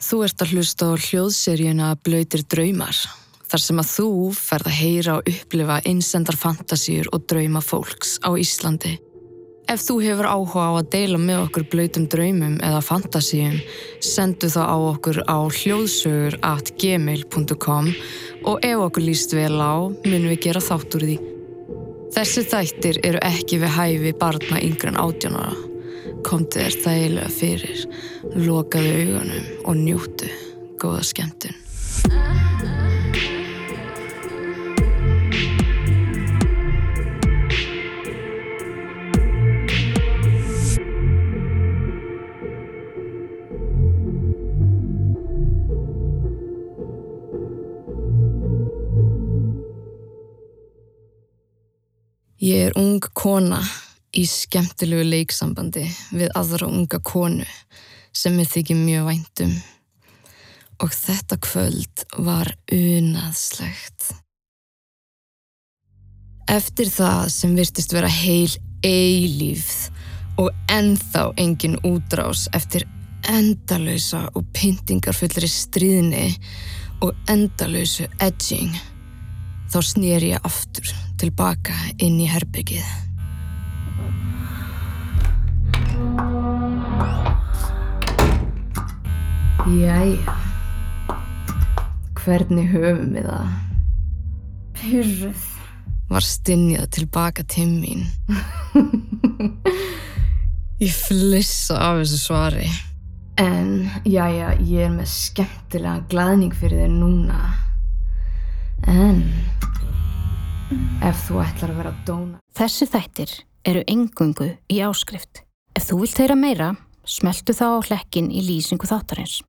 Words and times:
Þú 0.00 0.22
ert 0.24 0.40
að 0.40 0.54
hlusta 0.54 0.86
á 0.88 0.92
hljóðseríuna 0.96 1.90
Blöytir 2.00 2.40
draumar, 2.48 2.96
þar 3.52 3.62
sem 3.66 3.82
að 3.82 3.90
þú 3.92 4.08
ferð 4.32 4.70
að 4.70 4.78
heyra 4.78 5.16
og 5.18 5.28
upplifa 5.28 5.76
einsendar 5.84 6.38
fantasíur 6.40 7.10
og 7.12 7.26
drauma 7.28 7.60
fólks 7.60 8.16
á 8.24 8.32
Íslandi. 8.32 8.96
Ef 9.70 9.84
þú 9.84 9.98
hefur 10.02 10.26
áhuga 10.26 10.64
á 10.66 10.70
að 10.80 10.88
deila 10.96 11.20
með 11.20 11.44
okkur 11.44 11.66
blöytum 11.70 12.08
draumum 12.10 12.56
eða 12.64 12.80
fantasíum, 12.82 13.60
sendu 14.02 14.48
þá 14.50 14.62
á 14.66 14.76
okkur 14.88 15.20
á 15.28 15.38
hljóðsögur 15.46 16.40
at 16.48 16.72
gmail.com 16.80 17.92
og 18.48 18.66
ef 18.66 18.84
okkur 18.88 19.04
líst 19.04 19.36
vel 19.36 19.60
á, 19.60 19.84
munum 19.84 20.30
við 20.32 20.46
gera 20.48 20.64
þátt 20.64 20.96
úr 20.96 21.06
því. 21.10 21.18
Þessi 22.16 22.48
þættir 22.50 23.04
eru 23.06 23.20
ekki 23.22 23.60
við 23.62 23.76
hæfi 23.76 24.16
barna 24.18 24.64
yngre 24.64 24.90
en 24.90 25.04
átjónara. 25.04 25.69
Komdu 26.26 26.60
þér 26.60 26.76
þægilega 26.84 27.30
fyrir, 27.34 27.82
lokaðu 28.36 28.92
augunum 29.00 29.50
og 29.64 29.80
njútu. 29.80 30.30
Góða 30.80 31.02
skemmtun. 31.04 31.56
Ég 52.40 52.70
er 52.70 52.76
ung 52.80 53.02
kona 53.12 53.58
í 54.16 54.24
skemmtilegu 54.26 55.04
leiksambandi 55.06 55.84
við 56.10 56.32
aðra 56.38 56.70
unga 56.70 56.98
konu 57.04 57.46
sem 58.12 58.38
ég 58.42 58.50
þykir 58.50 58.80
mjög 58.80 59.06
væntum 59.10 59.52
og 60.80 60.94
þetta 60.96 61.36
kvöld 61.44 62.04
var 62.24 62.50
unaðslegt. 62.72 64.08
Eftir 66.50 66.88
það 66.90 67.28
sem 67.30 67.52
virtist 67.54 67.92
vera 67.94 68.10
heil 68.10 68.50
eilífð 68.82 69.90
og 70.40 70.48
ennþá 70.72 71.26
engin 71.38 71.76
útrás 71.84 72.48
eftir 72.56 72.86
endalösa 73.28 74.24
og 74.34 74.48
pyntingarfullri 74.56 75.50
stríðni 75.50 76.30
og 77.04 77.12
endalösu 77.28 78.08
edging 78.24 78.72
þá 79.70 79.78
snýr 79.84 80.26
ég 80.32 80.48
aftur 80.48 80.88
tilbaka 81.20 81.76
inn 82.00 82.18
í 82.24 82.28
herbyggið. 82.30 83.09
Jæja, 89.70 90.32
hvernig 92.18 92.64
höfum 92.72 93.12
við 93.14 93.26
það? 93.28 93.50
Pyrruð. 94.80 95.42
Var 96.10 96.26
stinnjað 96.26 96.88
tilbaka 96.96 97.44
til 97.46 97.68
mín. 97.76 98.08
ég 100.82 100.90
flissa 100.90 101.76
af 101.86 102.00
þessu 102.00 102.18
svari. 102.18 102.66
En, 103.38 103.86
jæja, 104.02 104.56
ég 104.58 104.88
er 104.88 104.90
með 104.96 105.06
skemmtilega 105.12 106.02
glaðning 106.10 106.56
fyrir 106.56 106.82
þér 106.82 106.96
núna. 106.96 107.38
En, 108.90 109.22
ef 111.06 111.28
þú 111.28 111.44
ætlar 111.44 111.76
að 111.76 111.78
vera 111.84 111.94
dóna... 112.08 112.42
Þessi 112.58 112.90
þættir 112.90 113.36
eru 113.70 113.86
engungu 113.86 114.50
í 114.66 114.82
áskrift. 114.82 115.44
Ef 115.78 115.92
þú 115.92 116.02
vilt 116.02 116.24
heyra 116.24 116.38
meira, 116.42 116.72
smeltu 117.06 117.54
þá 117.54 117.66
á 117.78 117.86
hlekkin 117.86 118.34
í 118.34 118.42
lýsingu 118.50 118.90
þáttarins. 118.90 119.40